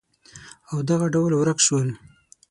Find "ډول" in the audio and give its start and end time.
1.13-1.31